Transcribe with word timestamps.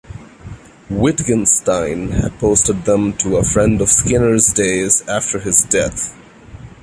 Wittgenstein 0.89 2.09
had 2.09 2.39
posted 2.39 2.85
them 2.85 3.13
to 3.17 3.37
a 3.37 3.43
friend 3.43 3.79
of 3.81 3.89
Skinner's 3.89 4.51
days 4.51 5.07
after 5.07 5.37
his 5.37 5.61
death. 5.63 6.15